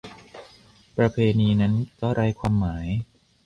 [0.97, 2.87] ประเพณีนั้นก็ไร้ความหมาย